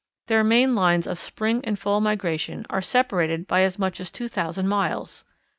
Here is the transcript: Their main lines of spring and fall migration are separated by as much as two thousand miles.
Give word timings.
Their 0.25 0.43
main 0.43 0.73
lines 0.73 1.05
of 1.05 1.19
spring 1.19 1.61
and 1.63 1.77
fall 1.77 2.01
migration 2.01 2.65
are 2.71 2.81
separated 2.81 3.45
by 3.47 3.61
as 3.61 3.77
much 3.77 3.99
as 3.99 4.09
two 4.09 4.27
thousand 4.27 4.67
miles. 4.67 5.25